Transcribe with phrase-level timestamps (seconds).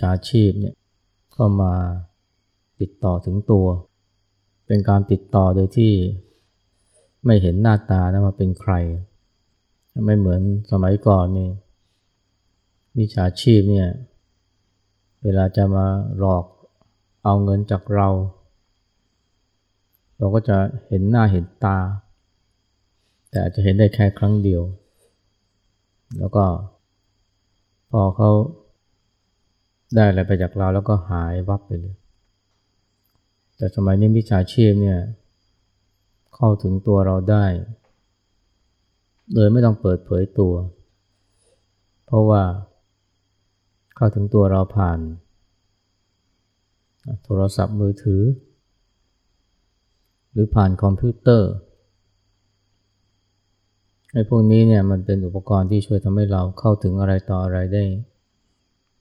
[0.00, 0.74] ที่ไม่โดนวิชาชีพเนี่ย
[1.32, 1.74] เข้ามา
[2.80, 3.66] ติดต่อถึงตัว
[4.66, 5.92] เป็นการติดต่อโดยที่
[7.24, 8.72] ไม่เห็นหน้าตานะว่าเป็นใคร
[10.06, 10.40] ไม่เหมือน
[10.70, 11.50] สมัยก่อนนี่
[12.98, 13.88] วิชาชีพเนี่ย
[15.22, 15.86] เวลาจะมา
[16.18, 16.44] หลอก
[17.24, 18.08] เอาเงินจากเรา
[20.18, 20.56] เราก็จะ
[20.88, 21.78] เห็นหน้าเห็นตา
[23.30, 24.62] แต่อาจจะเห็นได้แค่ครั้งเดียว
[26.18, 26.44] แล้วก็
[27.90, 28.30] พอเขา
[29.94, 31.96] ได้อะไรไปจากเราแล้วก็หายวับไปเลย
[33.56, 35.00] แต่สมัยนี้วิชาชีพเนี่ย
[36.34, 37.44] เข้าถึงตัวเราได้
[39.34, 40.54] โดยไม่ต้องเปิดเผยตัว
[42.06, 42.42] เพราะว่า
[43.96, 44.98] เข้าถึงตัวเราผ่าน
[47.24, 48.22] โทรศัพท์มือถือ
[50.32, 51.52] หรือผ่านคอมพิวเตอร์
[54.12, 57.84] ไอ้พวกนี้เนี่ยมันเป็นอุปกรณ์ที่ช่วยทำให้เราเข้าถึงอะไรต่ออะไรได้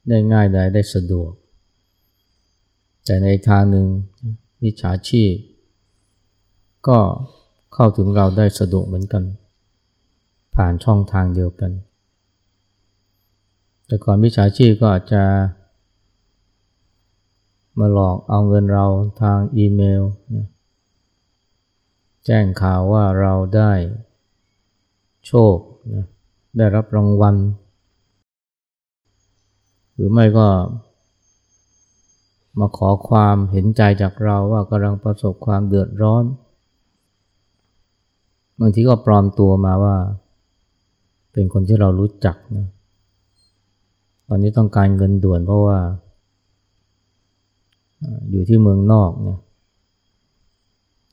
[0.10, 1.32] ได้ง่ายได้ได้สะดวก
[3.06, 3.88] แต่ในทางหนึ่ง
[4.64, 5.34] วิชาชีพ
[6.88, 7.00] ก็
[7.74, 9.24] เข้าถึงเราได้สะดวกเหมือนกัน
[10.56, 11.72] ผ่านช่องทางเดียวกัน
[13.86, 15.24] แต่ก่อนวิชาชีพก็อาจจะ
[17.80, 18.86] มาหลอกเอาเงินเรา
[19.22, 20.04] ทางอีเมล
[22.26, 23.74] แจ้งข่าวว่าเราได้
[25.28, 25.58] โชค
[26.58, 27.36] ได้รับรางวัล
[29.96, 30.48] หรือไม่ก็
[32.60, 36.24] มาขอความเห็นใจจากเราว่ากำลังประสบความเดือดร้อน
[38.60, 39.96] บางทีก็ปลอมตัวมาว่า
[41.32, 42.68] เป็นคนที่เรารู้จักนะ
[44.28, 45.78] ตอนนี้ต้องการเงินด่วนเพราะว่า
[48.30, 49.40] อยู่ที่เมืองนอกเนี่ย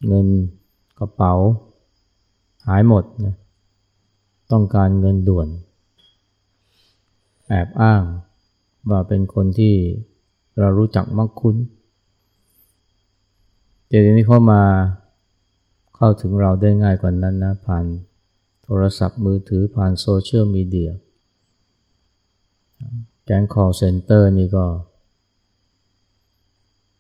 [0.09, 0.26] เงิน
[0.98, 1.34] กระเป๋า
[2.66, 3.34] หายหมดนะ
[4.53, 5.48] ต้องการเงินด่วน
[7.48, 8.03] แอบอ้าง
[8.91, 9.75] ว่าเป็นคนที่
[10.59, 11.56] เรารู้จักมักคุ้น
[13.88, 14.62] แต่ทีนี้เข้ามา
[15.97, 17.84] เข้าถึงเราได้ง่ายกว่านั้นนะผ่าน
[18.65, 20.91] โทรศัพท์มือถือผ่านโซเชียลมีเดีย
[23.25, 24.66] แก๊ง call center นี่ก็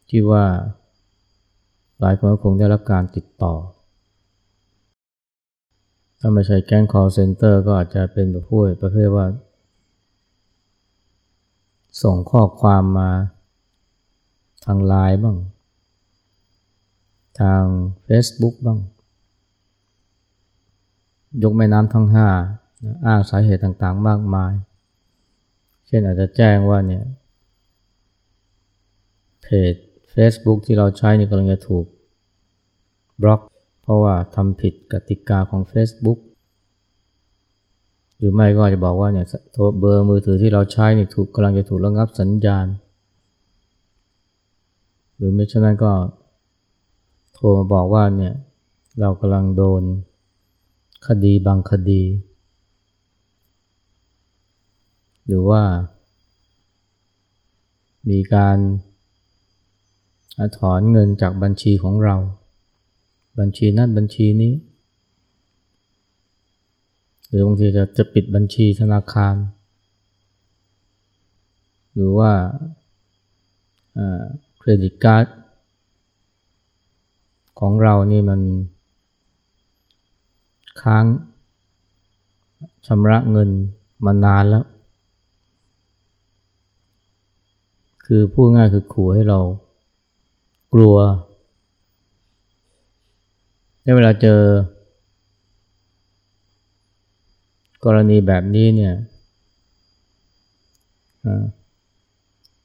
[0.08, 0.44] ที่ว่า
[2.00, 3.54] หลายคนคงได้รับการติดต่อ
[6.18, 9.26] ถ้าไม่ใช่แก๊ง call center ก็อาจจะเป็นแบบพูดประเภทว่า
[12.02, 13.10] ส่งข้อความมา
[14.64, 15.36] ทางไลน์บ้าง
[17.40, 17.62] ทาง
[18.06, 18.78] Facebook บ้าง
[21.42, 22.28] ยกแม่น้ำทั้งห้า
[23.06, 24.52] อ้างสาเหตุต่างๆมากมาย
[25.86, 27.04] เช่นอาจจะแจ้งว่าเนี่ย
[29.42, 29.74] เพจ
[30.14, 31.84] Facebook ที่เราใช้นี่กำลังจะถูก
[33.22, 33.40] บล็อก
[33.82, 36.18] เพราะว่าทำผิดกติกาของ Facebook
[38.22, 42.66] หรือไม่ก็จะบอกว่าเนี่ยโทรเบอร์มือถือที่เราใช้นี่ถูกกำลังจะถูกระงับสัญญาณ
[45.16, 45.92] หรือไม่เช่นนั้นก็
[47.34, 48.34] โทรมาบอกว่าเนี่ย
[49.00, 49.82] เรากำลังโดน
[51.06, 52.02] คดีบางคดี
[55.26, 55.62] หรือว่า
[58.10, 58.58] มีการ
[60.58, 62.16] ถอนเงินจากบัญชีของเรา
[63.38, 64.52] บัญชีนั้นบัญชีนี้
[67.32, 69.34] หรือบางทีจะจะปิดบัญชีธนาคาร
[71.94, 72.30] หรือว่า
[74.58, 75.26] เครดิตการ์ด
[77.60, 78.40] ของเรานี่มัน
[80.82, 81.04] ค้าง
[82.86, 83.50] ชำระเงิน
[84.04, 84.64] มานานแล้ว
[88.06, 89.38] คือพูดง่ายคือขู่ให้เรา
[90.72, 90.96] กลัว
[93.82, 94.40] ในเวลาเจอ
[97.84, 98.94] กรณีแบบนี้เนี่ย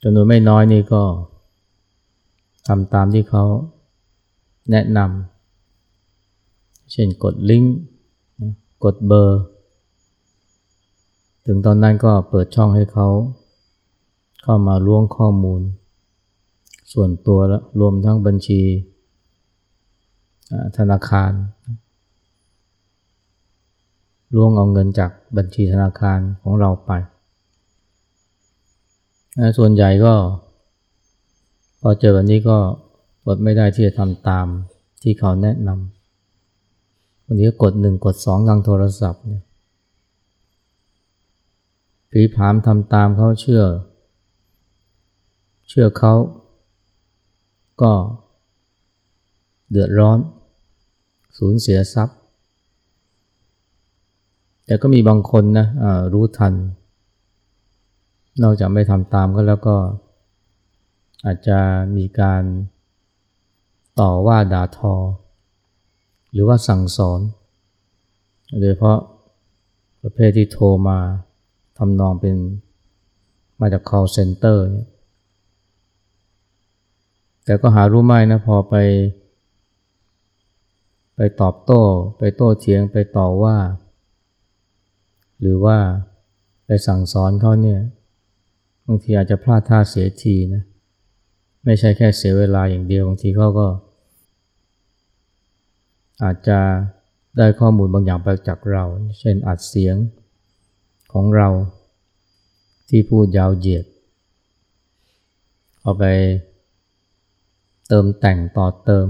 [0.02, 1.04] จำนวนไม่น้อยนี่ก็
[2.68, 3.44] ทำตามที่เขา
[4.72, 7.76] แนะนำเช่นกดลิงก์
[8.84, 9.42] กดเบอร์
[11.46, 13.08] ถึงตอนนั้นก็เปิดช่องให้เขา
[14.44, 15.62] เข้ามาล้วงข้อมูล
[16.94, 18.62] ส่วนตัวและรวมทั้งบัญชี
[20.78, 21.32] ธนาคาร
[24.36, 26.92] ล่วงเอาเงินจากบัญชีธนาคารของเราไป
[29.58, 30.14] ส่วนใหญ่ก็
[31.82, 32.58] พอเจอแบบนี้ก็
[33.26, 34.48] อดไม่ได้ที่จะทำตาม
[35.02, 39.44] ที่เขาแนะนำวันนี้ก็กดหนึ่งกดสองทางโทรศัพท์เนี่ย
[42.12, 43.64] ผีผามทำตามเขาเชื่อ
[45.70, 46.14] เชื่อเขา
[47.82, 47.94] ก็
[49.70, 50.20] เดือดร้อน
[51.38, 52.17] สูญเสียทรัพย์
[54.68, 55.68] แต่ก็มีบางคนนะ
[56.14, 56.54] รู้ทัน
[58.44, 59.76] นอกจากไม่ทำตามก็แล้วก็
[61.26, 61.60] อาจจะ
[61.98, 62.44] มีการ
[64.00, 64.96] ต่อว่าด่าทอ
[66.32, 67.20] หรือว่าสั่งสอน
[68.60, 68.98] โดยเพราะ
[70.02, 70.98] ประเภทที่โทรมา
[71.78, 72.36] ทำนองเป็น
[73.60, 74.88] มาจาก call center เนี่ย
[77.46, 78.76] แต่ก็หารู้ไม่นะพอไป
[81.16, 81.82] ไปตอบโต้
[82.18, 83.56] ไปโต้เถียงไปต่อว่า
[85.42, 85.78] หรือว่า
[86.66, 87.80] ไปสั่งสอนเขาเนี่ย
[88.88, 90.64] บางทีอาจจะพลาดท่าเสียทีนะ
[91.66, 93.68] ไม่ใช่แค่เสียเวลาอย่างเดียวบางทีเขาก็
[96.24, 96.60] อาจจะ
[97.38, 98.84] ได้ข้อมูลบางอย่างไปจากเรา
[99.20, 99.96] เช่นอัดเสียง
[101.14, 101.50] ของเรา
[102.90, 103.86] ที่พูดยาวเหยียด
[105.82, 106.04] เอาไป
[107.88, 109.08] เติมแต่งต่อเติม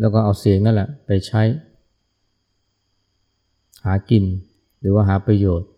[0.00, 1.42] แล้วก็เอาเสียงนั่นแหละไปใช้
[3.84, 4.24] หากิน
[4.80, 5.68] หรือว่าหาประโยชน์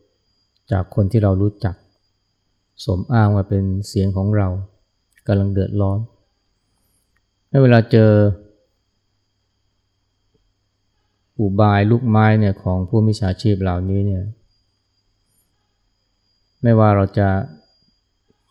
[0.70, 1.74] จากคนที่เรารู้จัก
[2.84, 4.48] สมอ้างว่าเป็นเสียงของเรา
[5.26, 5.98] กำลังเดือดร้อน
[7.62, 8.10] เวลาเจอ
[11.38, 14.24] อุบายลูกไม้เนี่ยของผู้มิจฉาชีพเหล่านี้เนี่ย
[16.62, 17.28] ไม่ว่าเราจะ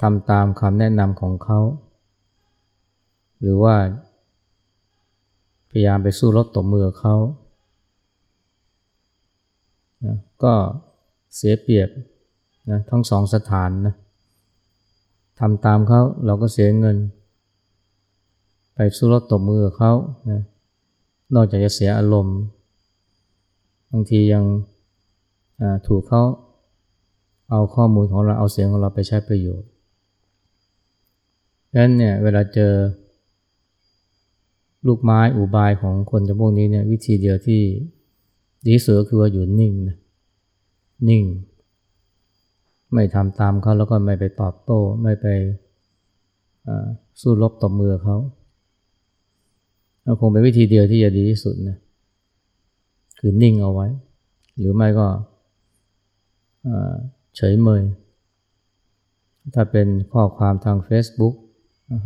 [0.01, 1.59] ทำตามคำแนะนำของเขา
[3.39, 3.75] หรือว่า
[5.69, 7.15] พยายามไปสู้รบตบมือเขา
[10.05, 10.53] นะก็
[11.35, 11.89] เสียเปรียบ
[12.69, 13.95] นะทั้งสองสถานนะ
[15.39, 16.97] ทำตามเขาเราก็เสียเงิน
[18.75, 19.93] ไปสู้รบตบมือเขา
[20.31, 20.41] นะ
[21.35, 22.39] นอกจากจะเสียอารมณ์
[23.91, 24.43] บางทียัง
[25.87, 26.23] ถูกเขา
[27.51, 29.69] เอาข้อมูลของเราเอาเสียงของเราไปใช้ประโยชน์
[31.71, 32.73] ดังนั้นเนี่ยเวลาเจอ
[34.87, 37.61] ลูกไม้อุบายของคนจำพวกนี้เนี่ยวิธีเดียวที่
[38.67, 39.97] ดีสุดก็คือว่าอยู่นิ่งนะ
[41.09, 41.23] นิ่ง
[42.93, 45.25] ไม่ทำตามเขาแล้วก็ไม่ไปตอบโต้ ไม่ไป
[47.21, 48.17] สู้รบตบมือเขา
[50.19, 51.77] คงเป็นวิธีเดียวที่จะดีที่สุดนะ
[53.19, 53.87] คือนิ่งเอาไว้
[54.59, 55.07] หรือไม่ก็
[57.35, 57.83] เฉยเมย
[59.53, 61.35] ถ้าเป็นข้อความทาง Facebook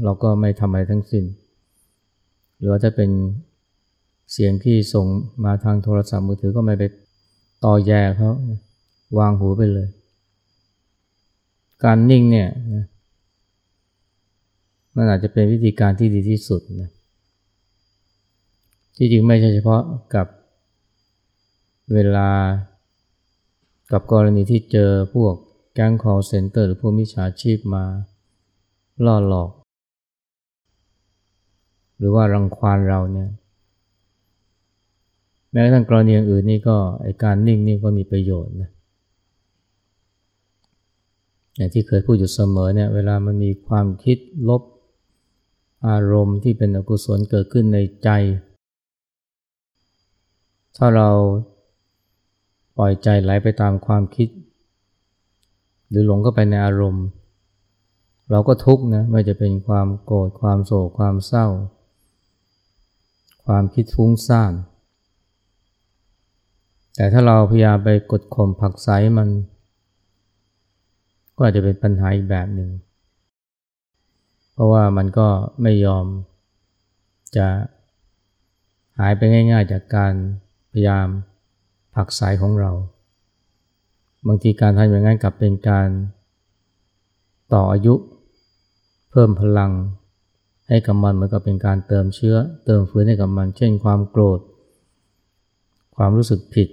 [0.03, 1.23] เราก็ไม่ทำอะไรทั้งสิ้น
[2.57, 3.09] หรือว่าถ้าเป็น
[4.31, 5.05] เสียงที่ส่ง
[5.43, 6.83] มาทางโทรศัพท์มือถือก็ไม่ไป
[7.65, 8.31] ต่อแย่เขา
[9.17, 9.87] วางหูไปเลย
[11.83, 12.49] การนิ่งเนี่ย
[14.95, 16.91] มันอาจจะเป็นวิธีการที่ดีที่สุดนะ
[18.97, 19.81] ที่จริงไม่ใช่เฉพาะ
[20.15, 20.27] กับ
[21.93, 22.29] เวลา
[23.91, 25.33] กับกรณีที่เจอพวก
[25.73, 27.83] แก๊ง call center หรือพวกมิจฉาชีพมา
[29.05, 29.51] ล่อหลอก
[31.97, 33.29] หรือว่ารังควานเราเนี่ย
[35.51, 38.69] แม้กระทั่งกรณีอื่นนี่ก็ไอการนิ่งนี่ก็มีประโยชน์นะ
[41.55, 44.17] อย่างที่เคยพูดอยู่เสมอเนี่ยเวลามันมีความคิด
[44.49, 44.61] ลบ
[45.87, 48.09] อารมณ์ที่เป็นอกุศลเกิดขึ้นในใจ
[50.77, 51.09] ถ้าเรา
[52.77, 54.29] ปล่อยใจไหลไปตามความคิด
[55.89, 57.05] หรือหลงเข้าไปในอารมณ์
[58.31, 61.47] เราก็ทุกข์นะไม่จะเป็นความโกรธความโศกความเศร้า
[63.45, 64.53] ความคิดฟุ้งซ่าน
[66.99, 68.87] แต่ถ้าเราพยายามไปกดข่มผักไส
[69.17, 69.29] มัน
[71.35, 72.69] ก็อาจจะเป็นปัญหาอีกแบบหนึ่ง
[74.53, 75.27] เพราะว่ามันก็
[75.61, 76.05] ไม่ยอม
[77.37, 77.47] จะ
[78.99, 80.13] หายไปง่าย ๆ จากการ
[80.71, 81.07] พยายาม
[81.95, 82.71] ผักสายของเรา
[84.27, 85.87] บางทีการทำอย่างนั้นกลับเป็นการ
[87.53, 87.93] ต่ออายุ
[89.11, 89.71] เพิ่มพลัง
[90.67, 94.41] ให้กับมันเหมือนกับเป็นการเติมเชื้อ เติมฟื้นให้กับมัน เช่นความโกรธ
[96.01, 96.67] ความรู้สึกผิด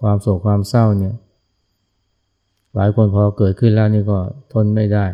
[0.00, 1.16] ความโศกความเศร้าเนี่ย
[2.74, 4.18] หลายคนพอเกิดขึ้นแล้วนี่ก็
[4.52, 5.06] ทนไม่ได้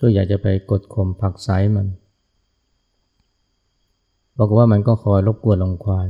[0.00, 1.86] ก็อยากจะไปกดข่มผักไสมัน
[4.38, 6.08] บอกว่ามันก็คอยรบกวนลงควาน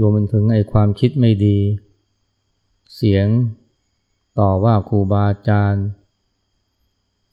[0.00, 1.58] รวมถึงไอ้ความคิดไม่ดี
[2.94, 3.26] เสียง
[4.38, 5.86] ต่อว่าครูบาอาจารย์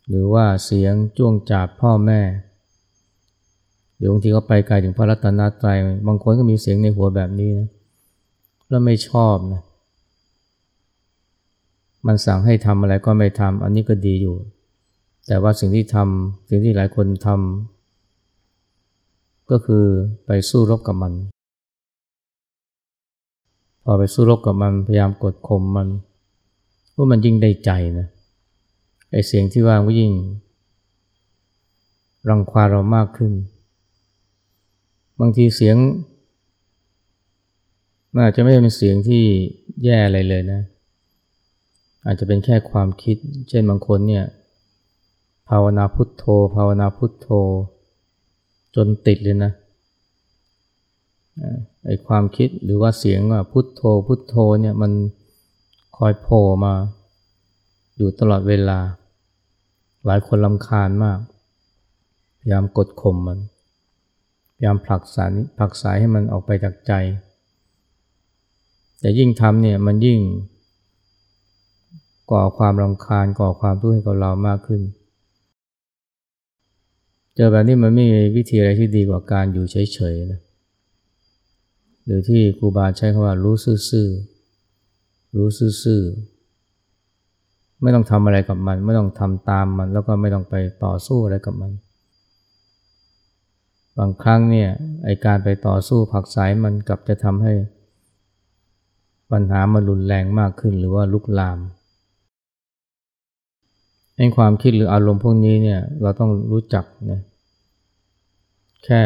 [0.07, 2.21] หรือว่าเสียงจ้วงจาบพ่อแม่
[4.03, 7.69] รือบางทีก็ไปไกลถึงพระรัตนตรัยบางคนก็มีเสียงในหัวแบบนี้นะ
[8.69, 9.61] แล้วไม่ชอบนะ
[12.07, 14.35] มันสั่งให้ทำอะไรก็ไม่ทำอันนี้ก็ดีอยู่
[15.27, 19.85] แต่ว่าสิ่งที่ทำสิ่งที่หลายคนทำก็คือ
[20.25, 21.13] ไปสู้รบกับมัน
[23.83, 25.87] พอไปสู้รบกับมันพยายามกดข่มมัน
[26.95, 28.07] ว่ามันยิ่งได้ใจนะ
[29.11, 30.11] ไอเสียงที่ว่าก็ยิ่ง
[32.29, 33.31] รังควาเรามากขึ้น
[35.19, 35.75] บางทีเสียง
[38.13, 39.23] มันอาจจะไม่เป็นเสียงที่
[39.83, 40.61] แย่อะไรเลยนะ
[42.05, 43.17] อาจจะเป็นแค่ความคิด
[43.49, 44.25] เช่นบางคนเนี่ย
[45.49, 46.23] ภาวนาพุทโธ
[46.55, 47.27] ภาวนาพุทโธ
[48.75, 49.51] จนติดเลยนะ
[51.85, 54.91] ไอความคิดหรือว่าเสียงว่าพุทโธ พุทโธเนี่ยมัน
[55.97, 56.73] คอยโผล่มา
[57.97, 58.79] อยู่ตลอดเวลา
[60.05, 61.19] หลายคนลำคาญมาก
[62.39, 63.39] พยายามกดข่มมัน
[64.55, 66.93] พยายามผลักสายผลักสายให้มันออกไปจากใจ
[68.99, 70.19] แต่ยิ่งทำเนี่ยมันยิ่ง
[72.31, 74.81] ก่อความรำคาญก่อความทุกข์ให้กับเรามากขึ้น
[77.35, 80.41] เจอแบบนี้มันไม่มีวิธีอะไรที่ดีกว่าการอยู่เฉยๆนะ
[82.05, 85.49] หรือที่ครูบาใช้คำว่ารู้ซื่อๆรู้
[85.83, 91.71] ซื่อๆไม่ต้องทำอะไรกับมัน ไม่ต้องทำตามมัน แล้วก็ไม่ต้องไปต่อสู้อะไรกับมัน
[93.99, 94.69] บางครั้งเนี่ย
[95.03, 97.53] ไอการไปต่อสู้ผักสายมันกลับจะทำให้
[99.31, 101.59] ปัญหามันรุนแรงมากขึ้นหรือว่าลุกลาม
[104.15, 107.19] ไอความคิดหรืออารมณ์พวกนี้เนี่ยเราต้องรู้จักนะ
[108.85, 109.01] แค่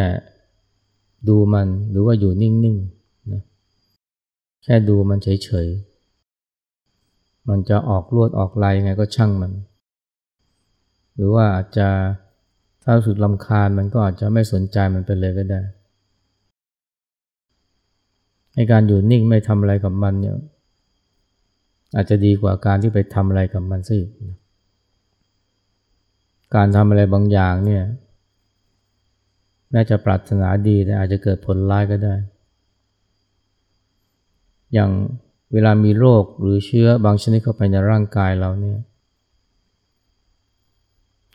[1.27, 3.41] ดูมันหรือว่าอยู่นิ่งๆนะ
[4.63, 9.51] แค่ดูมันเฉยๆ มันจะออกลวดออกลายไงก็ช่างมัน
[11.15, 11.87] หรือว่าอาจจะ
[12.89, 15.61] ถ้าสุดลำคาญมันก็อาจจะไม่สนใจมันไปเลยก็ได้
[18.55, 20.35] ในการอยู่นิ่งไม่ทำอะไรกับมันเนี่ย
[21.95, 24.11] อาจจะดีกว่าการที่ไปทำอะไรกับมันซะอีก
[26.55, 27.83] การทำอะไรบางอย่างเนี่ย
[29.71, 32.15] แม้จะปรารถนาดีแต่อาจจะเกิดผลร้ายก็ได้
[34.73, 34.91] อย่าง
[35.53, 38.79] เวลามีโรคหรือเชื้อบางชนิดเข้าไปในร่างกายเราเนี่ย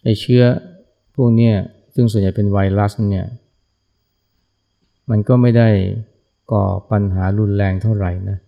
[0.04, 0.44] ไอเชื้อ
[1.14, 1.52] พวกนี้
[1.95, 3.26] ซึ่งส่วนใหญ่เป็นไวรัสเนี่ย
[5.11, 5.69] มันก็ไม่ได้
[6.52, 8.38] ก่อปัญหารุนแรงเท่าไหร่นะ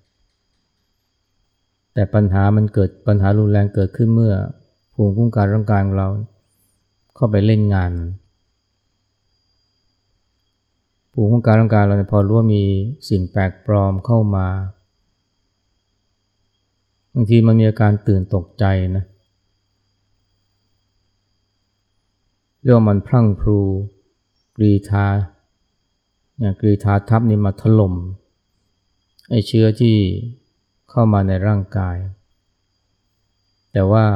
[1.95, 4.35] แต่ปัญหามันเกิดปัญหารุนแรงเกิดขึ้นเมื่อ
[4.95, 6.09] ภูมิคุ้มกันร่างกายของเรา
[7.15, 7.93] เข้าไปเล่นงาน
[11.13, 12.63] ภูมิคุ้มกันร่างกายเราเนี่ยพอรู้ว่ามี
[13.09, 14.47] สิ่งแปลกปลอมเข้ามา
[17.15, 18.65] บางทีมันมีอาการตื่นตกใจ
[18.97, 23.59] นะเเรียกว่ามันพลั่งพลู
[24.57, 25.07] กรีธา
[26.39, 27.95] เนี่ยกรีธาทับนี่มาถล่ม
[29.31, 29.97] ไอเชื้อที่
[30.91, 31.97] เข้ามาในร่างกาย
[33.73, 34.07] แต่ว่า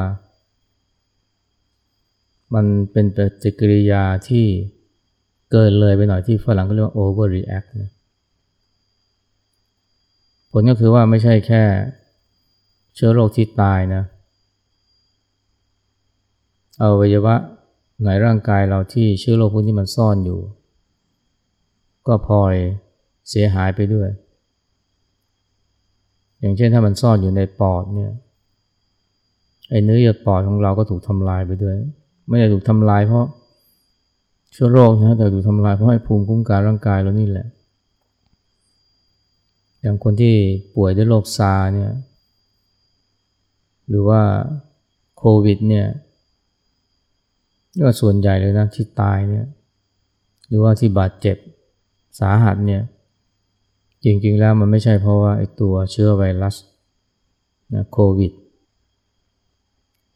[2.55, 4.47] มันเป็นปฏิกิริยาที่
[5.51, 7.91] เกินเลยไปหน่อยที่ฝรั่งก็เรียกว่า overreact นะ
[10.51, 11.63] ผลก็คือว่าไม่ใช่แค่
[12.95, 14.03] เชื้อโรคที่ตายนะ
[16.81, 17.35] อวัยวะ
[18.05, 20.41] ในร่างกายเราที่เชื้อโรคพวกนี้มันซ่อนอยู่
[22.07, 22.55] ก็พลอย
[23.29, 24.09] เสียหายไปด้วย
[26.41, 28.13] อย่างเช่นถ้ามันซ่อนอยู่ในปอดเนี่ย
[29.71, 31.77] ไอ้เนื้อเยื่อปอดของเราก็ถูกทำลายไปด้วย
[32.29, 33.27] ไม่ได้ถูกทำลายเพราะ
[34.53, 37.47] เชื้อโรคนะแต่ถูกทำลายเพราะให้ภูมิคุ้มกันร่างกายเรานี่แหละ
[39.81, 40.35] อย่างคนที่
[40.75, 41.91] ป่วยด้วยโรคซาเนี่ย
[43.89, 44.21] หรือว่า
[45.19, 45.87] โควิดเนี่ย
[47.81, 49.47] ก็ส่วนใหญ่เลยนะที่ตายเนี่ย
[50.49, 51.37] หรือว่าที่บาดเจ็บ
[52.21, 52.83] สาหัสเนี่ย
[54.05, 56.57] จริงๆแล้วมันไม่ใช่เพราะว่าไอ้ตัวเชื้อไวรัส
[57.75, 58.33] นะโควิด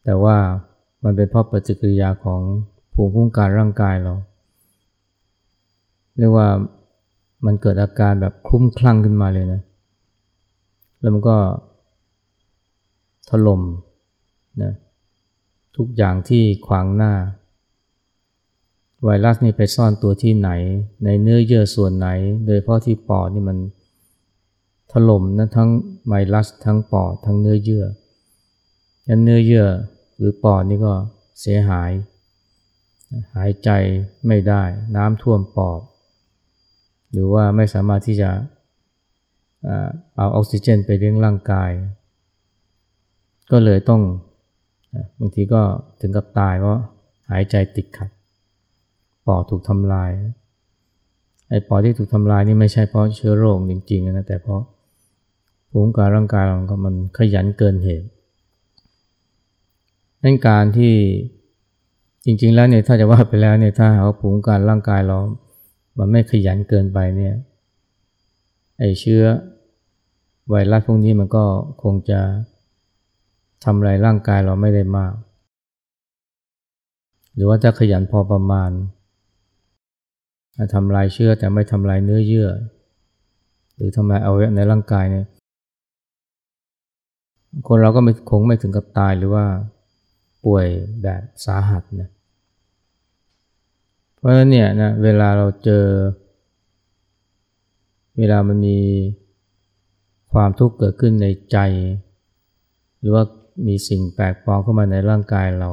[0.05, 0.37] แต่ว่า
[1.05, 2.41] มันเป็นเพราะปฏิกิริยาของ
[2.93, 4.15] ภูมิคุ้มกันร่างกายเรา
[6.19, 6.49] เรียกว่า
[7.47, 9.61] มันเกิดอาการแบบคลุ้มคลั่งขึ้นมาเลยนะ
[11.01, 11.37] แล้วมันก็
[13.31, 13.63] ถล่ม
[14.63, 14.73] นะ
[15.77, 17.13] ทุกอย่างที่ขวางหน้า
[19.05, 20.51] ไวรัสนี่ไปซ่อนตัวที่ไหน
[21.05, 22.09] ในเนื้อเยื่อส่วนไหน
[22.47, 23.59] โดยเพราะที่ปอดนี่มัน
[24.93, 25.71] ถล่มนะทั้ง
[26.09, 27.85] ไวรัสทั้งปอดทั้งเนื้อเยื่อ
[29.09, 29.67] ยันเนื้อเยื่อ
[30.17, 30.93] หรือปอดนี่ก็
[31.41, 31.91] เสียหาย
[33.37, 33.71] หายใจ
[34.27, 34.63] ไม่ได้
[34.97, 35.81] น้ำท่วมปอด
[37.13, 38.31] หรือว่าไม่สามารถที่จะ
[40.17, 41.71] เอาออกซิเจนไปเลี้ยงร่างกาย
[43.51, 44.03] ก็เลยต้อง
[45.19, 45.63] บางทีก็
[46.01, 46.79] ถึงกับตายเพราะ
[47.31, 48.11] หายใจติดขัด
[49.27, 50.11] ปอดถูกทำลาย
[51.49, 54.63] ไอ้ปอดที่ถูกทำลายนี่ไม่ใช่เพราะเชื้อโรคจริงๆนะแต่เพราะ
[55.71, 58.09] ภูมิการร่างกายเรามันขยันเกินเหตุ
[60.23, 60.95] นั่นการที่
[62.25, 65.19] จริงๆแล้วเนี่ยถ้าจะว่าไปแล้วเนี่ยถ้าหาภูมิการร่างกายเรา
[65.99, 67.35] มันไม่ขยันเกินไปเนี่ย
[68.79, 69.25] ไอเชื้อ
[70.49, 71.45] ไวรัสพวกนี้มันก็
[71.83, 72.21] คงจะ
[73.65, 75.13] ทำลายร่างกายเราไม่ได้มาก
[77.35, 78.71] หรือว่าถ้าขยันพอประมาณ
[80.75, 82.49] ทำลายเชื้อแต่ไม่ทำลายเนื้อเยื่อ
[83.77, 85.27] หรือทำลายอวัยวะในร่างกายเนี่ย
[87.67, 89.45] คนเราก็ไม่คงไม่ถึงกับตายหรือว่า
[90.45, 90.67] ป่วย
[91.03, 92.11] แบบสาหัสนะ
[94.19, 95.85] เพราะฉะนั้นเนี่ยนะเวลาเราเจอ
[98.19, 98.79] เวลามันมี
[100.33, 101.59] ความทุกข์เกิดขึ้นในใจ
[103.01, 103.25] หรือว่า
[103.67, 105.71] มีสิ่งแปลกปลอมเข้ามาในร่างกายเรา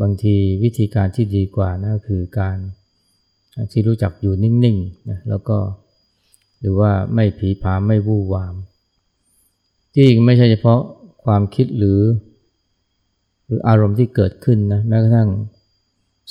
[0.00, 2.56] บางทีวิธีการที่ดีกว่านะคือการ
[3.72, 5.58] ที่รู้จักอยู่นิ่งๆนะแล้วก็
[6.60, 8.54] หรือว่าไม่ผีผามไม่วู่วาม
[9.92, 10.80] ที่จริงไม่ใช่เฉพาะ
[11.24, 12.00] ความคิดหรือ
[13.46, 15.28] หรืออารมณ์ที่เกิดขึ้นนะแม้กระทั่ง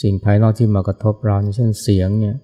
[0.01, 2.35] สิ่งภายนอกที่มากระทบเราเช่นเสียงเนี่ย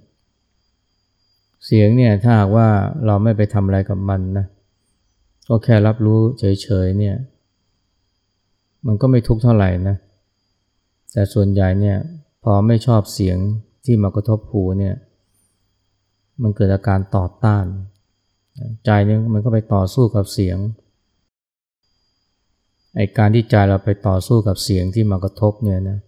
[1.65, 2.67] เสียงเนี่ยถ้าหากว่า
[3.05, 4.45] เราไม่ไปทำอะไรกับมันนะ
[5.49, 7.15] ก็แค่รับรู้เฉยๆเนี่ย
[8.87, 9.95] มันก็ไม่ทุกข์เท่าไหร่นะ
[11.13, 11.97] แต่ส่วนใหญ่เนี่ย
[12.43, 13.37] พอไม่ชอบเสียง
[13.85, 14.95] ที่มากระทบหูเนี่ย
[16.41, 17.65] มันเกิดอาการต่อต้าน
[18.85, 20.57] ใจเนี่ยมันก็ไปต่อสู้กับเสียง
[22.95, 25.99] ไอการที่ใจเราไปต่อสู้กับเสียงที่มากระทบเนี่ยนะ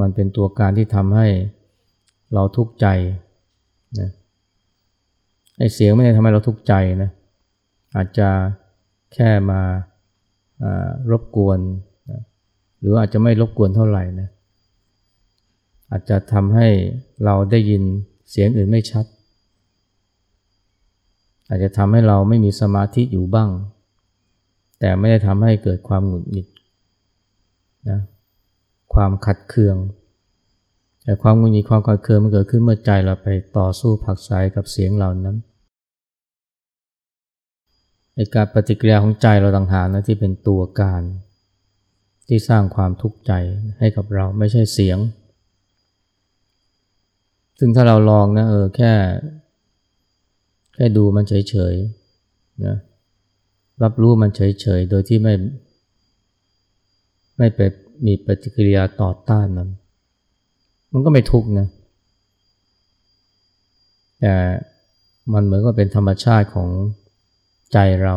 [0.00, 1.28] มันเป็นตัวการที่ทำให้
[2.34, 2.86] เราทุกข์ใจ
[4.00, 4.10] นะ
[5.58, 7.10] ไอเสียงไม่ได้ทำให้เราทุกข์ใจนะ
[7.96, 8.28] อาจจะ
[9.14, 9.60] แค่มา
[11.10, 11.58] รบกวน
[12.10, 12.20] นะ
[12.80, 14.28] หรืออาจจะไม่รบกวนเท่าไหร่นะ
[15.92, 16.68] อาจจะทำให้
[17.24, 17.82] เราได้ยิน
[18.30, 19.04] เสียงอื่นไม่ชัด
[21.48, 23.50] อาจจะทำให้เราไม่มีสมาธิอยู่บ้าง
[24.80, 26.46] แต่ไม่ได้ทำให้เกิดความหงุดหงิด
[27.90, 28.00] นะ
[28.94, 29.76] ความขัดเคือง
[31.04, 33.28] แต่ความหงุดหงิดความขัดเคืองมันเกิดขึ้นเมื่อใจเราไป
[33.58, 35.36] ต่อสู้ผักสายกับเสียงเหล่านั้น
[38.14, 41.02] ในการปฏิกิริยาของใจเราต่างหากนะที่เป็นตัวการ
[42.28, 43.32] ที่สร้างความทุกข์ใจ
[43.78, 44.98] ให้กับเราไม่ใช่เสียง
[47.64, 48.92] ซึ่งถ้าเราลองนะเออแค่
[50.74, 52.76] แค่ดูมันเฉยๆนะ
[53.82, 55.34] รับรู้มันเฉยๆ โดยที่ไม่
[57.38, 57.60] ไม่ไป
[58.06, 59.68] มีปฏิกิริยาต่อต้านมัน
[60.92, 61.68] มันก็ไม่ทุกข์นะ
[64.20, 64.34] แต่
[65.32, 66.68] มันเหมือนก็เป็นธรรมชาติของ
[67.72, 68.14] ใจเรา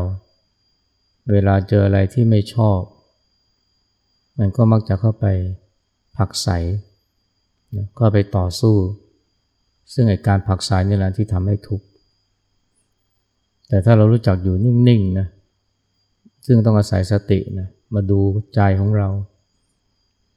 [1.32, 2.80] เวลาเจออะไรที่ไม่ชอบ
[4.40, 5.26] มันก็มักจะเข้าไป
[6.18, 6.50] ผักใส
[8.00, 8.78] ก็ไปต่อสู้
[9.94, 11.86] ซึ่งไอการผักสายนี่แหละที่ทำให้ทุกข์
[13.68, 15.28] แต่ถ้าเรารู้จักอยู่นิ่งๆนะ
[16.46, 18.20] ซึ่งต้องอาศัยสตินะมาดู
[18.56, 19.10] ใจของเรา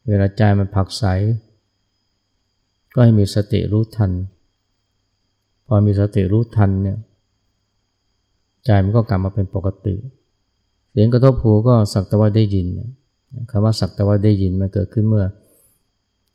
[0.08, 1.04] เวลาใจมันผักใส
[2.94, 4.12] ก็ให้มีสติรู้ทัน
[5.66, 6.98] พอมีสติรู้ทันเนี่ย
[8.64, 9.94] ใจมันก็กลับมาเป็นปกติ
[10.90, 12.66] เสียงกระทบหูก็สักแต่ว่าได้ยิน
[13.50, 15.24] คำว่าสักแต่ว่าได้ยินมันเกิดขึ้นเมื่อ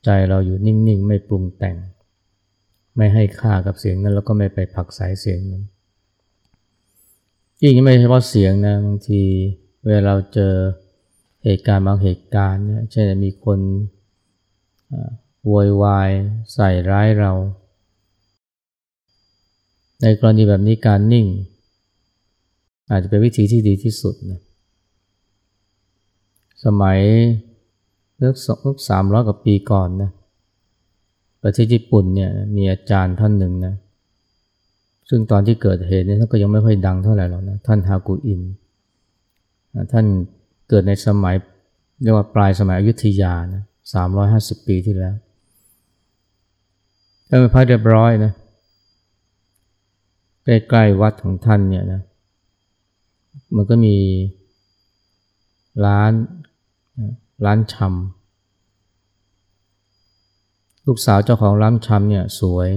[0.06, 1.76] ใจเราอยู่นิ่งๆ ไม่ปรุงแต่ง
[2.96, 5.64] ไม่ให้ค่ากับเสียงนั้น แล้วก็ไม่ไปผักสายเสียงนั้น
[7.64, 9.22] ยิ่งไม่เฉพาะเสียงนะบางที
[9.86, 10.54] เวลาเราเจอ
[11.44, 13.60] เหตุการณ์บางเหตุการณ์เนี่ยเช่นมีคน
[15.46, 16.12] โวยวาย
[16.54, 17.32] ใส่ร้ายเรา
[20.02, 21.28] ในกรณีแบบนี้การนิ่ง
[22.92, 24.40] อาจจะเป็นวิธีที่ดีที่สุดนะ
[26.64, 27.00] สมัย
[28.18, 28.36] เลือก
[28.90, 30.12] สามร้อยกว่าปีก่อนนะ
[31.44, 33.76] ประเทศญี่ปุ่นเนี่ยมีอาจารย์ท่านหนึ่งนะ
[35.10, 38.42] ซึ่งตอนที่เกิดเหตุเนี่ยท่านก็ยังไม่ค่อยดังเท่าไหร่หรอกนะท่านฮากุอิน
[39.92, 40.06] ท่าน
[40.70, 41.36] เกิดในสมัย
[42.04, 45.16] เรียกว่าปลายสมัยอยุธยานะสามร้อยห้าสิบปีที่แล้ว
[47.28, 48.32] ท่านเป็นพระเรียบร้อยนะ
[50.46, 52.02] ใกล้ๆวัดของท่านเนี่ยนะ
[53.56, 53.96] มันก็มี
[55.86, 56.12] ร้าน
[57.46, 58.23] ร้านชำ
[60.88, 62.70] ลูกสาวเจ้าของร้านชำเนี่ยสวย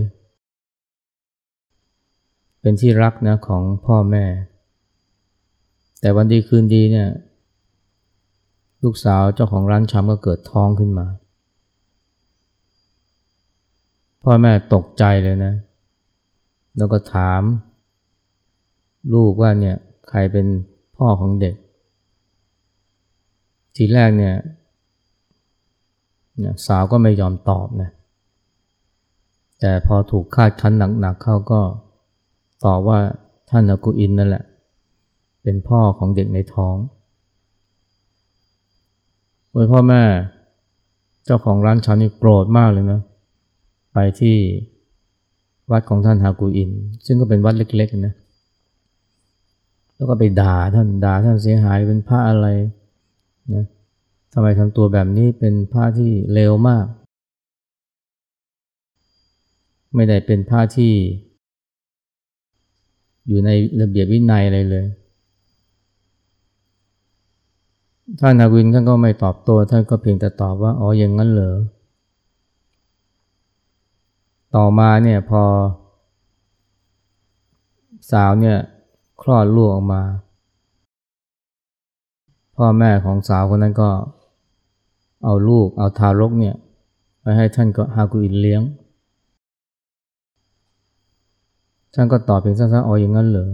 [2.60, 4.24] เป็นที่รักนะของพ่อแม่
[6.00, 7.08] แต่วันดีคืนดีเนี่ย
[8.82, 11.06] ลูกสาวเจ้าของร้านชำก็เกิดท้องขึ้นมา
[14.22, 15.54] พ่อแม่ตกใจเลยนะ
[16.76, 17.42] แล้วก็ถาม
[19.14, 19.76] ลูกว่าเนี่ย
[20.08, 20.46] ใครเป็น
[20.96, 21.54] พ่อของเด็ก
[23.76, 24.34] ทีแรกเนี่ย
[26.66, 27.90] สาวก็ไม่ยอมตอบนะ
[29.60, 31.60] แต่พอถูกคาดคั้นหนักๆเข้าก็
[32.64, 32.98] ตอบว่า
[33.50, 34.44] ท่านอากุอินนั่นแหละ
[35.42, 36.76] เป็นพ่อของเด็กในท้อง
[39.50, 40.02] โดยพ่อแม่
[41.24, 43.00] เจ้าของร้านชานี่โกรธมากเลยนะ
[43.92, 44.36] ไปที่
[45.70, 46.70] วัดของท่านฮากุอิน
[47.06, 48.14] ซึ่งก็เป็นวัดเล็กๆนะ
[49.94, 52.46] แล้วก็ไปด่าท่านด่าท่านเสียหายเป็นพระอะไร
[53.54, 53.64] นะ
[54.32, 56.86] ทำไมทำตัวแบบนี้เป็นพระที่เลวมาก
[59.96, 60.94] ไม่ได้เป็นผ้าที่
[63.26, 64.86] อยู่ในระเบียบวินัยอะไรเลย
[68.20, 71.56] ท่านนาวินท่านก็ไม่ตอบโต้ท่านก็เพียงแต่ตอบว่าอ๋ออย่างนั้นเหรอ
[74.54, 75.42] ต่อมาเนี่ยพอ
[78.10, 78.58] สาวเนี่ย
[79.22, 80.02] คลอดลูกออกมา
[82.56, 83.90] พ่อแม่ของสาวคนนั้นก็
[85.24, 86.54] เอาลูกเอาทารกเนี่ย
[87.20, 88.62] ไปให้ท่านก็ฮากุอินเลี้ยง
[91.98, 93.48] ท่านก็ตอบเพียงสั้นๆอ๋ออย่างนั้นเหรอ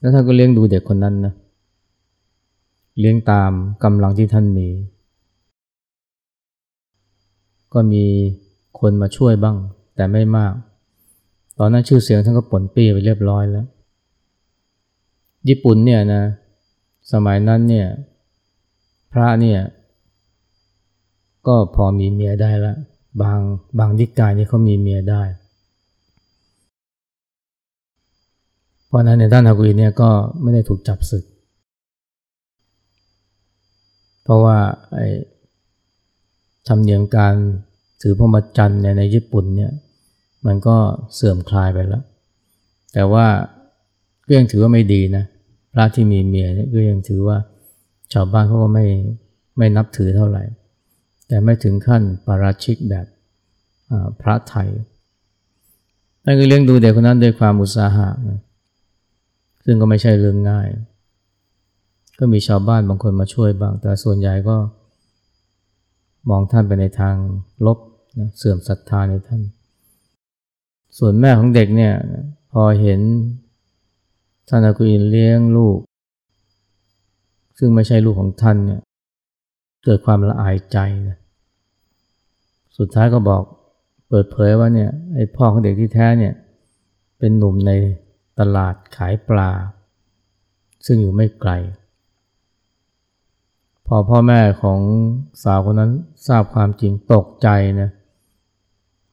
[0.00, 1.32] แล้วท่านก็เลี้ยงดูเด็กคนนั้นนะ
[2.98, 3.50] เลี้ยงตาม
[3.84, 4.68] กำลังที่ท่านมี
[7.72, 8.04] ก็มี
[8.78, 9.56] คนมาช่วยบ้าง
[9.96, 10.52] แต่ไม่มาก
[11.58, 13.66] ตอนนั้นชื่อเสียงท่านก็ป่นปี้ไปเรียบร้อยแล้ว
[15.48, 16.22] ญี่ปุ่นเนี่ยนะ
[17.12, 17.86] สมัยนั้นเนี่ย
[19.12, 19.60] พระเนี่ย
[21.46, 22.76] ก็พอมีเมียได้แล้ว
[23.22, 23.38] บาง
[23.78, 25.22] บางนิกายนี่เขามีเมียได้
[28.86, 30.10] เพราะนั้นในด้านฮากุอิเนี่ยก็
[30.42, 31.24] ไม่ได้ถูกจับศึก
[34.24, 34.58] เพราะว่า
[34.94, 35.08] ไอ้
[36.68, 37.34] ธรรมเนียมการ
[38.02, 39.72] ถือพรหมจรรย์ในญี่ปุ่นเนี่ย
[40.46, 40.76] มันก็
[41.14, 42.04] เสื่อมคลายไปแล้ว
[42.92, 43.26] แต่ว่า
[44.26, 45.24] ก็ยังถือว่าไม่ดีนะ
[45.72, 47.36] พระที่มีเมียเนี่ยก็ยังถือว่า
[48.12, 48.84] ชาวบ้านเขาก็ไม่
[49.58, 50.42] ไม่นับถือเท่าไหร่
[51.28, 53.06] แต่ไม่ถึงขั้นปาราชิกแบบ
[54.20, 54.68] พระไทย
[56.24, 58.40] นั่นคือเลี้ยงดูเด็กคนนั้นด้วยความอุตสาหะนะ
[59.64, 60.68] ซึ่งก็ไม่ใช่เรื่องง่าย
[62.18, 64.56] ก็มีชาวบ้านบางคนมาช่วยบ้าง แต่ส่วนใหญ่ก็
[66.30, 67.16] มองท่านไปในทาง
[67.66, 67.78] ลบ
[68.18, 69.40] นะเสื่อมศรัทธาในท่าน
[70.98, 71.94] ส่วนแม่ของเด็กเนี่ย
[72.52, 73.00] พอเห็น
[74.48, 75.78] ท่านอากุอินเลี้ยงลูก
[77.58, 78.80] ซึ่งไม่ใช่ลูกของท่านเนี่ย
[79.88, 81.18] เกิดความละอายใจนะ
[82.78, 83.42] สุดท้ายก็บอก
[84.08, 86.34] เปิดเผยว่าเนี่ยไอ้พ่อของเด็กที่แท้เนี่ย
[87.18, 87.72] เป็นหนุ่มใน
[88.38, 89.50] ตลาดขายปลา
[90.86, 91.52] ซึ่งอยู่ไม่ไกล
[93.86, 94.80] พอพ่อแม่ของ
[95.42, 95.92] สาวคนนั้น
[96.26, 97.48] ทราบความจริงตกใจ
[97.80, 97.90] นะ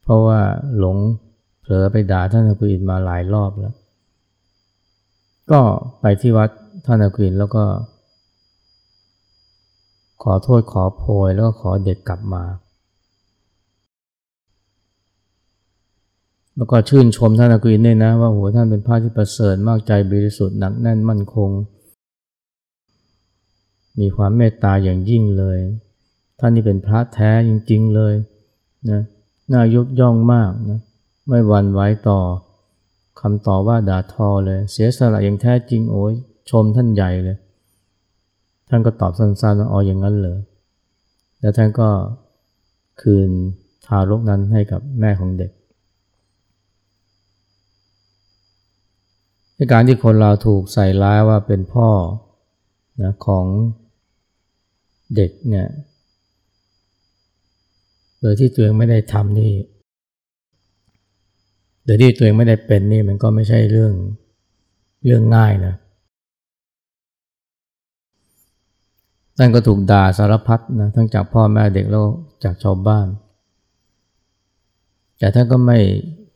[0.04, 0.40] เพราะว่า
[0.78, 0.98] หลง
[1.62, 3.76] เผลอไปด่าท่านอากุอินมาหลายรอบแล้ว
[5.52, 5.62] ก็
[6.02, 6.50] ไปที่วัด
[6.86, 7.64] ท่านอากุอินแล้วก็
[10.24, 12.44] ขอโทษขอโพยแล้วก็ขอเด็กกลับมา
[16.56, 21.50] แล้วก็ชื่นชมท่านอากุินด้วยนะ ว่าโหท่านเป็นพระที่ประเสริฐมากใจบริสุทธิ์หนักแน่นมั่นคง
[24.00, 25.58] มีความเมตตาอย่างยิ่งเลย
[26.40, 28.14] ท่านนี่เป็นพระแท้จริง ๆเลย
[28.90, 29.02] นะ
[29.52, 30.80] น่ายกย่องมากนะ
[31.30, 32.20] ไม่หวั่นไหวต่อ
[33.20, 36.14] คำต่อว่าด่าทอเลย เสียสละอย่างแท้จริงโอ้ย
[36.50, 37.38] ชมท่านใหญ่เลย
[38.70, 40.38] ท่านก็ตอบสั้นๆว่าอ๋ออย่างนั้นเหรอ
[41.40, 41.90] แล้วท่านก็
[43.02, 43.30] คืน
[43.86, 45.52] ทารกนั้นให้กับแม่ของเด็ก
[49.56, 51.90] ในการที่คนเราถูกใส่ร้ายว่าเป็นพ่อ
[53.02, 53.46] นะของ
[55.16, 55.68] เด็กเนี่ย
[58.22, 59.54] โดยที่ตัวเองไม่ได้ทำนี่
[61.86, 63.94] โดยที่ตัวเองไม่ได้เป็นนี่มันก็ไม่ใช่เรื่อง
[65.06, 65.76] เรื่องง่ายนะ
[69.38, 72.06] ท่านก็ถูกด่าสารพัดนะทั้งจากพ่อแม่เด็กแล้ว
[72.44, 73.08] จากชาวบ้าน
[75.18, 75.78] แต่ท่านก็ไม่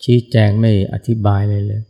[0.03, 1.81] ชี้แจงไม่อธิบายเลยเลย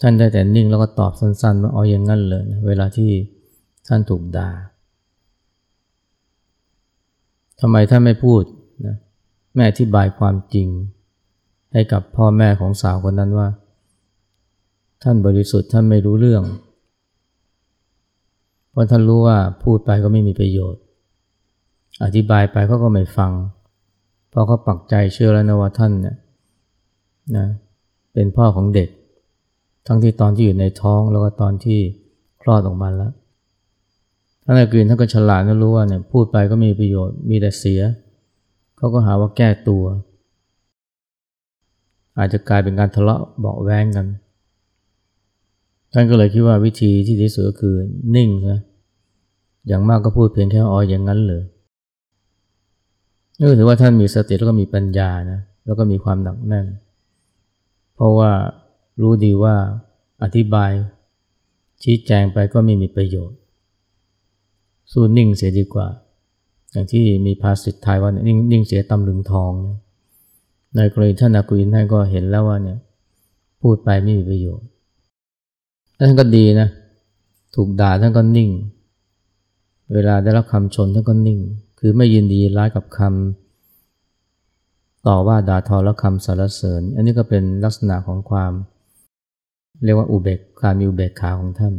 [0.00, 3.10] ท่านได้แต่นิ่งแล้วก็ตอบสั้นๆว่าอ๋อย่างนั้นเลยนะเวลาที่
[3.88, 4.50] ท่านถูกด่า
[7.60, 8.42] ทำไมท่านไม่พูด
[8.86, 8.96] นะ
[9.54, 10.68] แม่อธิบายความจริง
[11.72, 13.48] ให้กับพ่อแม่ของสาวคนนั้นว่า
[15.02, 16.42] ท่านบริสุทธิ์ท่านไม่รู้เรื่อง
[18.74, 20.82] เพราะท่านรู้ว่าพูดไปก็ไม่มีประโยชน์
[22.04, 23.32] อธิบายไปเขาก็ไม่ฟัง
[24.30, 26.16] เพราะเขาปักใจเชื่อแล้วนะว่าท่านเนี่ย
[27.36, 27.46] นะ
[28.12, 28.88] เป็นพ่อของเด็ก
[29.86, 31.80] ทั้งที่ตอนที่อยู่ในท้องแล้วก็ตอนที่
[32.42, 33.12] คลอดออกมาแล้ว
[34.44, 37.80] ท่านอากินท่านก็ฉลาดนะรู้ว่าเนี่ยพูดไปก็มีประโยชน์มีแต่เสีย
[38.76, 39.84] เขาก็หาว่าแก้ตัว
[42.18, 44.06] อาจจะกลายเป็นการทะเลาะเบาแวงกัน
[45.96, 47.74] ท่านก็เลยคิดว่าวิธีที่ดีสุดก็คือ
[48.16, 48.60] นิ่งนะ
[49.66, 51.42] อย่างมากก็พูดเพียงแค่อ๋ออย่างนั้นเลย
[53.38, 56.66] นี่ถือว่าท่านมีสติแล้วก็มีปัญญานะแล้วก็มีความหนักแน่น
[57.94, 58.30] เพราะว่า
[59.00, 59.54] รู้ดีว่า
[60.22, 60.70] อธิบาย
[61.82, 63.38] ชี้แจงไปก็ไม่มีประโยชน์
[64.92, 65.88] สู้นิ่งเสียดีกว่า
[66.72, 69.52] อย่างที่มีภาษิตไทยว่านิ่งนิ่งเสียตำลึงทอง
[70.76, 72.78] ในกรณีท่านอากุอินท่านก็เห็นแล้วว่าเนี่ย
[73.62, 74.68] พูดไปไม่มีประโยชน์
[76.06, 76.68] ท่านก็ดีนะ
[77.54, 78.50] ถูกด่าท่านก็นิ่ง
[79.94, 81.40] เวลาได้รับคำชมท่านก็นิ่ง
[81.80, 88.52] คือไม่ยินดีร้ายกับคำต่อว่าด่าทอและคำสรรเสริญ อันนี้ก็เป็นลักษณะของความ
[89.84, 91.74] เรียกว่าอุเบกกามีอุเบกขาของท่าน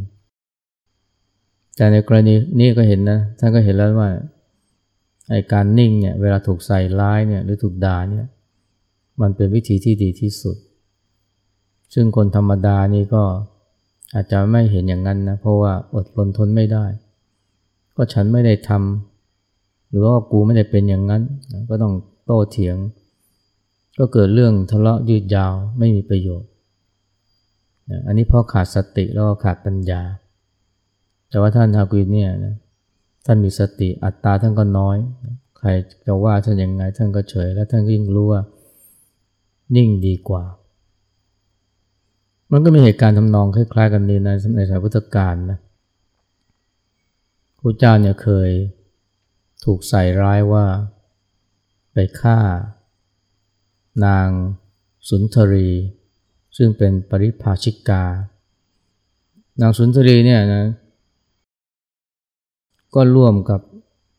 [1.76, 4.10] แต่ในกรณีนี้ก็เห็นนะ ท่านก็เห็นแล้วว่า
[5.30, 8.26] ไอการนิ่งเนี่ยเวลาถูกใส่ร้ายเนี่ยหรือถูกด่าเนี่ย
[9.22, 10.58] มันเป็นวิธีที่ดีที่สุด
[11.94, 13.24] ซึ่งคนธรรมดานี่ก็
[14.14, 16.86] อาจจะไม่เห็นอย่างนั้นนะ เพราะว่าอดทนทนไม่ได้
[17.96, 21.22] ก็ฉันไม่ได้ทำหรือว่ากูไม่ได้เป็นอย่างนั้น
[21.70, 21.94] ก็ต้อง
[22.26, 22.78] โต้เถียง
[24.00, 26.50] ก็เกิดเรื่องทะเลาะยืดยาวไม่มีประโยชน์
[28.08, 30.02] อันนี้เพราะขาดสติแล้วก็ขาดปัญญา
[31.30, 32.56] แต่ว่าท่านฮากุยเนี่ยนะ
[33.26, 34.98] ท่านมีสติอัตตาท่านก็น้อย
[35.58, 35.68] ใคร
[36.06, 38.42] จะว่าท่านยังไงท่านก็เฉย และท่านก็ยิ่งรู้ว่า
[39.76, 40.44] นิ่งดีกว่า
[42.58, 45.60] มันก็มีเหตุการณ์ทำนองคล้ายๆ กันนี้นะในสายพุทธกาลนะ
[47.60, 48.50] พระเจ้าเนี่ยเคย
[49.66, 50.66] ถูกใส่ร้ายว่า
[51.94, 52.40] ไปฆ่า
[54.06, 54.28] นาง
[55.10, 55.70] สุนทรี
[56.58, 58.04] ซึ่งเป็นปริภาชิกา
[59.62, 60.66] นางสุนทรีเนี่ยนะ
[62.96, 63.62] ก็ร่วมกับ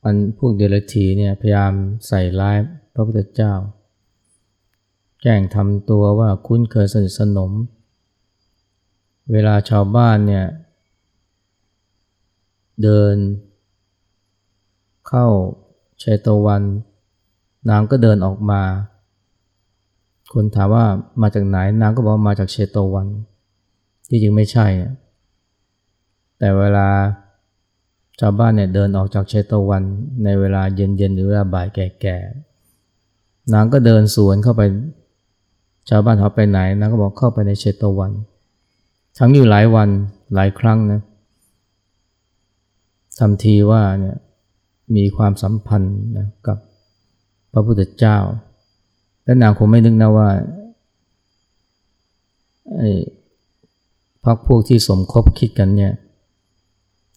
[0.04, 1.72] อันพวกเดรัจฉีเนี่ยพยายาม
[2.08, 2.56] ใส่ร้าย
[2.94, 3.54] พระพุทธเจ้า
[5.20, 7.52] แกล้งทำตัวว่าคุ้นเคยสนิทสนม
[9.32, 10.46] เวลาชาวบ้านเนี่ย
[12.82, 13.16] เดิน
[15.08, 15.26] เข้า
[15.98, 16.62] เชตวัน
[17.70, 18.62] นางก็เดินออกมา
[20.32, 20.84] คนถามว่า
[21.22, 23.06] มาจากไหนนางก็บอกมาจากเชตวัน
[24.08, 24.66] ที่จริงไม่ใช่
[26.38, 26.88] แต่เวลา
[28.20, 29.82] ชาวบ้านเนี่ยเดินออกจากเชตวัน
[30.24, 34.62] ในเวลาเย็นๆหรือเวลาบ่ายแก่ๆนางก็เดินสวนเข้าไป
[35.88, 38.12] ชาวบ้านเขาไปไหนนางก็บอกเข้าไปในเชตวัน
[39.18, 39.88] ทั้งอยู่หลายวัน
[40.34, 41.00] หลายครั้งนะ
[43.18, 44.16] ทำทีว่าเนี่ย
[44.96, 46.58] มีความสัมพันธ์นะกับ
[47.52, 48.18] พระพุทธเจ้า
[49.24, 50.30] และนางคงไม่นึกนะว่า
[52.76, 52.90] ไอ้
[54.24, 55.92] พักพวกที่สมคบคิดกันเนี่ย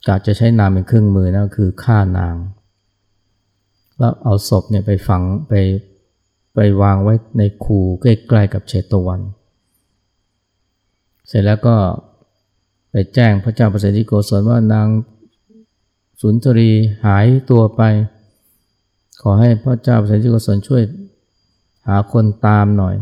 [0.08, 2.36] กาจะใช้นามเป็นเครื่องมือนะคือฆ่านาง
[4.00, 5.54] แล้วเอาศพเนี่ยไปฝังไป
[6.56, 11.76] ไปวางไว้ในคูใกล้ๆกับเชตวันเเสร็จแล้วก็
[12.92, 14.88] ไปแจ้งพระเจ้าประสิทธิโกศลว่านาง
[16.22, 16.72] สุนทรี
[17.06, 17.82] หายตัวไป
[19.22, 20.84] ขอให้พระเจ้าประสิทธิโกศลช่วย
[21.88, 22.96] หาคนตามหน่อย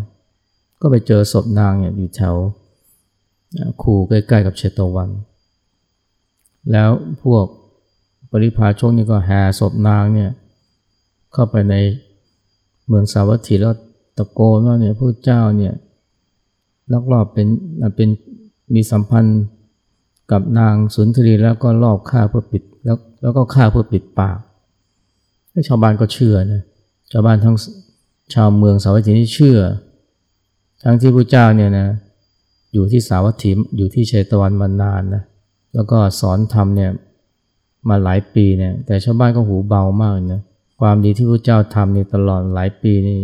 [0.81, 2.35] ก็ไปเจอศพนางเนี่ยอยู่แถว
[3.81, 5.09] คูใกล้ๆกับเชตวัน
[6.71, 6.89] แล้ว
[7.23, 7.45] พวก
[8.31, 10.31] ปริพาชกนี่ก็แห่ศพนางเนี่ย
[11.33, 11.75] เข้าไปใน
[12.87, 13.75] เมืองสาวัตถีแล้ว
[14.17, 15.73] ตะโกนว่าเนี่ยพระเจ้าเนี่ย
[16.91, 17.47] ลักลอบเป็น
[17.95, 18.09] เป็น
[18.73, 19.41] มีสัมพันธ์
[20.31, 24.37] กับนางสุนทรีแล้วก็ลอบฆ่าเพื่อปิดแล้วแล้วก็ฆ่าเพื่อปิดปาก
[25.51, 26.61] ให้ชาวบ้านก็เชื่อนะ
[27.11, 27.55] ชาวบ้านทั้ง
[28.33, 29.59] ชาวเมืองสาวัตถีนี่เชื่อ
[30.83, 31.87] ทั้งที่พระเจ้าเนี่ยนะ
[32.73, 35.23] อยู่ที่สาวัตถีอยู่ที่เชตวันมานานนะ
[35.73, 36.91] แล้วก็สอนทำเนี่ย
[37.89, 40.41] มาหลายปีเนี่ยแต่ชาวบ้านก็หูเบามากนะ
[40.79, 43.19] ความดีที่พระเจ้าทำนี่ตลอดหลายปีนี่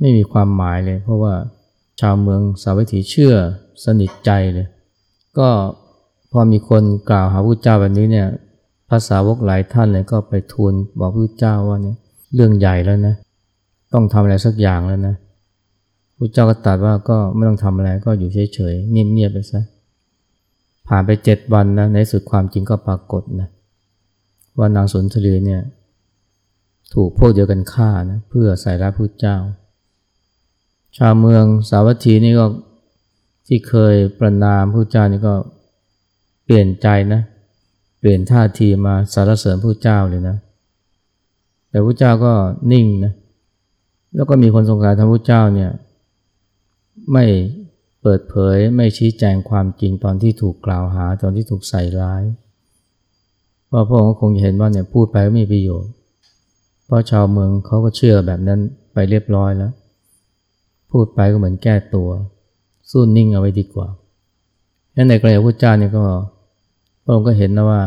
[0.00, 1.34] ไม่มีความหมายเลย เพราะว่า
[2.00, 3.34] ชาวเมืองสาวัตถีเชื่อ
[3.84, 4.68] สนิทใจเลย
[5.38, 5.48] ก็
[6.32, 8.28] พอมีคนกล่าวหาพระเจ้าแบบนี้เนี่ย
[8.90, 11.96] ภาษาวกหลายท่านเลยก็ไปทูลบอกพระเจ้าว่าเนี่ย
[12.34, 13.14] เรื่องใหญ่แล้วนะ
[13.92, 15.14] ต้องทำอะไรสักอย่างแล้วนะ
[16.18, 19.62] พระเจ้าก็ตรัสว่าก็ไม่ต้องทำอะไรก็อยู่เฉยๆเงียบๆไปซะ
[20.88, 23.48] ผ่านไปเจ็ดวันนะในสุดความจริงก็ปรากฏนะ
[24.58, 25.62] ว่านางสุนทรีเนี่ย
[26.94, 29.36] ถูกพวกเดียวกันฆ่านะเพื่อใส่ร้ายพระเจ้า
[30.98, 32.46] ชาวเมืองสาวัตถีนี่ก็
[33.46, 35.34] ที่เคยประนามพระเจ้านี่ก็
[36.44, 37.20] เปลี่ยนใจนะ
[37.98, 40.36] เปลี่ยนท่าทีมาสารเสริญพระเจ้าเลยนะ
[41.68, 42.32] แต่พระเจ้าก็
[42.72, 43.12] นิ่งนะ
[44.14, 45.70] แล้วก็มีคนสงสัยทำพระเจ้าเนี่ย
[47.12, 47.24] ไม่
[48.02, 52.22] เปิดเผยไม่ชี้แจงความจริงตอนที่ถูกกล่าวหาตอนที่ถูกใส่ร้าย
[53.66, 55.92] เพราะพระองค์คงเห็นว่าเนี่ยพูดไปไม่มีประโยชน์
[56.86, 58.60] เพราะชาวเมืองเขาก็เชื่อแบบนั้น
[58.92, 59.72] ไปเรียบร้อยแล้ว
[60.96, 62.08] พูดไปก็เหมือนแก้ตัว
[62.90, 63.88] สู้นิ่งเอาไว้ดีกว่า
[64.96, 66.04] นั้นในกรณีพระเจ้าเนี่ยก็
[67.04, 67.82] พระองค์ก็เห็นนะว่า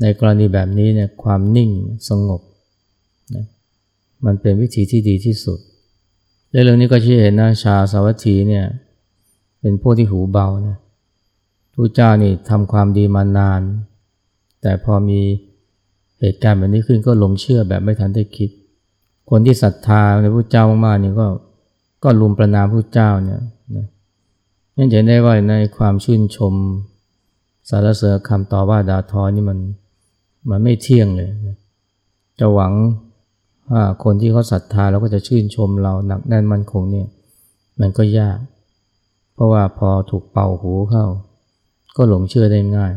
[0.00, 1.70] ในกรณีแบบนี้เนี่ยความนิ่ง
[2.08, 2.40] สงบ
[3.34, 3.44] นะ
[4.24, 5.58] มันเป็นวิธีที่ดีที่สุด
[6.52, 8.64] ในเรื่องนี้ก็ชี้เห็นนะชาสาวัตถีเนี่ย
[9.60, 10.76] เป็นพวกที่หูเบานะ
[11.74, 13.60] ทูเจ้านี่ทำความดีมานาน
[14.62, 15.20] แต่พอมี
[16.20, 18.50] เหตุการณ์แบบนี้ขึ้นก็หลงเชื่อแบบไม่ทันได้คิด
[19.30, 21.26] คนที่ศรัทธาในพระเจ้ามากๆนี่ก็
[22.02, 23.40] ก็ลุมประนามพระเจ้าเนี่ย
[23.76, 23.86] นะ
[24.76, 26.54] นั่นจะได้ว่าในความชื่นชม
[27.68, 29.58] สารเสริญคำต่อว่าดาทอนี่มัน
[30.50, 31.56] มันไม่เที่ยงเลยนะ
[32.38, 32.72] จะหวัง
[33.70, 37.06] ว่าคนที่เขาศรัทธาแล้วก็จะชื่นชมเราหนักแน่นมั่นคงเนี่ย
[37.80, 38.38] มันก็ยาก
[39.34, 41.06] เพราะว่าพอถูกเป่าหูเข้า
[41.96, 42.92] ก็หลงเชื่อได้ง่าย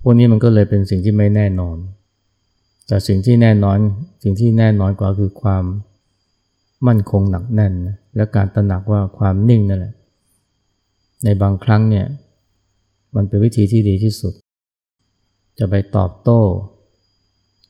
[0.00, 1.76] พวกนี้มันก็เลยเป็นสิ่งที่ไม่แน่นอน
[2.86, 3.78] แต่สิ่งที่แน่นอน
[4.22, 5.64] สิ่งที่แน่นอนกว่าคือความ
[6.86, 7.72] มั่นคงหนักแน่น
[8.16, 9.94] และการตระหนักว่าความนิ่งนั่นแหละ
[11.24, 12.06] ในบางครั้งเนี่ย
[13.14, 14.34] มันเป็นวิธีที่ดีที่สุด
[15.58, 16.40] จะไปตอบโต้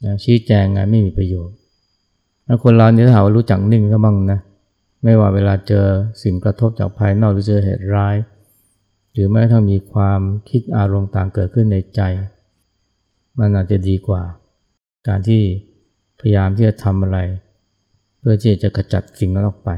[0.05, 1.57] นะชี้แจงไงไม่มีประโยชน์
[2.47, 4.41] ถ้าคนเราเนี่ยถ้าว่ารู้จักนิ่งก็บ้างนะ
[5.03, 5.87] ไม่ว่าเวลาเจอ
[6.23, 8.17] สิ่งกระทบจากภายนอกหรือเจอเหตุร้าย
[9.13, 12.01] หรือแม้ทั้งมีความคิดอารมณ์ต่างเกิดขึ้นในใจ
[13.39, 14.23] มันอาจจะดีกว่า
[15.09, 15.43] การที่
[16.21, 17.19] พยายามที่จะทำอะไร
[18.29, 19.71] พื่อที่จะกระจัดสิ่งนั้นออกไป